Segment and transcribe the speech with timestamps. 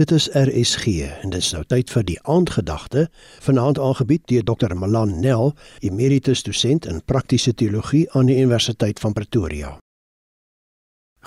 [0.00, 0.84] Dit is RSG
[1.22, 3.02] en dit is nou tyd vir die aandgedagte
[3.44, 4.72] vanaand aangebied deur Dr.
[4.72, 5.52] Malan Nel,
[5.84, 9.74] emeritus dosent in praktiese teologie aan die Universiteit van Pretoria.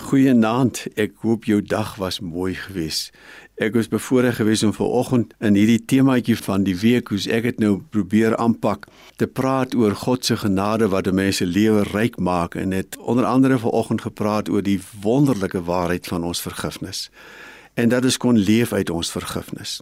[0.08, 3.14] Goeienaand, ek hoop jou dag was mooi geweest.
[3.62, 7.62] Ek was bevoorreg geweest om vanoggend in hierdie temaatjie van die week, hoe's ek dit
[7.62, 8.90] nou probeer aanpak,
[9.22, 12.98] te praat oor God se genade wat 'n mens se lewe ryk maak en het
[12.98, 17.12] onder andere vanoggend gepraat oor die wonderlike waarheid van ons vergifnis
[17.74, 19.82] en dat ons kon leef uit ons vergifnis.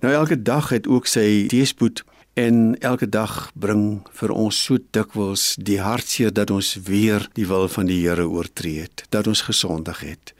[0.00, 5.54] Nou elke dag het ook sy teespoed en elke dag bring vir ons so dikwels
[5.58, 10.00] die hartseer dat ons weer die wil van die Here oortree het, dat ons gesondig
[10.00, 10.34] het.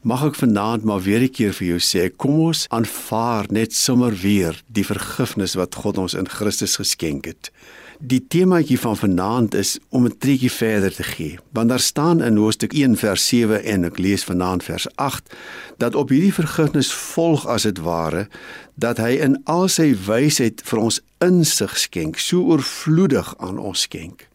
[0.00, 4.16] Mag ek vanaand maar weer 'n keer vir jou sê, kom ons aanvaar net sommer
[4.16, 7.50] weer die vergifnis wat God ons in Christus geskenk het.
[7.98, 11.38] Die temaatjie van vanaand is om 'n tretjie verder te gee.
[11.52, 15.34] Want daar staan in Hoofstuk 1 vers 7 en ek lees vanaand vers 8
[15.76, 18.28] dat op hierdie vergifnis volg as dit ware
[18.74, 24.28] dat hy in al sy wysheid vir ons insig skenk, so oorvloedig aan ons skenk.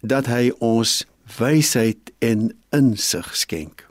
[0.00, 1.06] Dat hy ons
[1.38, 3.87] wysheid en insig skenk.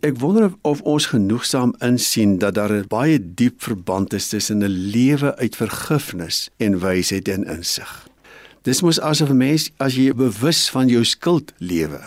[0.00, 4.68] Ek wonder of ons genoegsaam insien dat daar 'n baie diep verband is tussen 'n
[4.68, 8.08] lewe uit vergifnis en wysheid en insig.
[8.62, 12.00] Dis mos asof 'n mens as jy bewus van jou skuld lewe,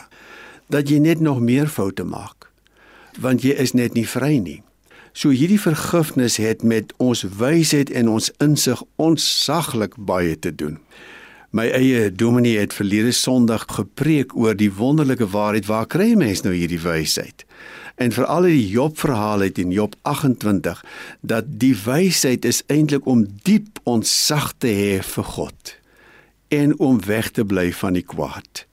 [0.69, 2.51] dat jy net nog meer foute maak,
[3.19, 4.63] want jy is net nie vry nie.
[5.11, 10.79] So hierdie vergifnis het met ons wysheid en ons insig onsaglik baie te doen.
[11.53, 16.41] My eie dominee het verlede Sondag gepreek oor die wonderlike waarheid waar kry 'n mens
[16.41, 17.45] nou hierdie wysheid?
[17.95, 20.85] En veral die Job verhaal uit in Job 28
[21.21, 25.77] dat die wysheid is eintlik om diep ontsag te hê vir God
[26.47, 28.65] en om weg te bly van die kwaad.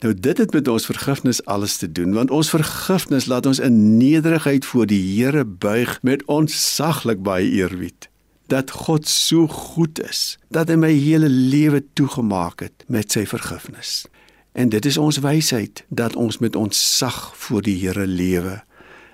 [0.00, 3.96] Nou dit het met ons vergifnis alles te doen want ons vergifnis laat ons in
[3.96, 8.11] nederigheid voor die Here buig met ontsaglik baie eerbied
[8.46, 14.04] dat God so goed is dat hy my hele lewe toegemaak het met sy vergifnis.
[14.52, 18.60] En dit is ons wysheid dat ons met ons sag voor die Here lewe.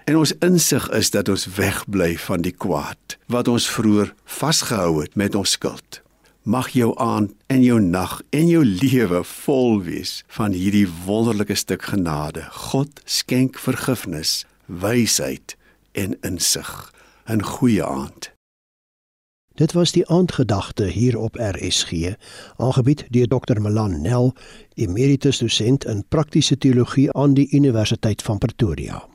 [0.04, 5.14] En ons insig is dat ons wegbly van die kwaad wat ons vroeër vasgehou het
[5.14, 6.02] met ons skuld
[6.48, 11.84] mag jou aand en jou nag en jou lewe vol wees van hierdie wonderlike stuk
[11.90, 12.46] genade.
[12.72, 15.56] God skenk vergifnis, wysheid
[15.92, 16.92] en insig.
[17.28, 18.37] 'n Goeie aand.
[19.58, 22.14] Dit was die aandgedagte hier op RSG,
[22.56, 23.60] aangebied deur Dr.
[23.60, 24.32] Malan Nel,
[24.74, 29.07] emeritus dosent in praktiese teologie aan die Universiteit van Pretoria.